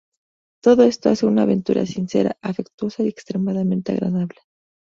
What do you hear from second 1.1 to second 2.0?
hace de una aventura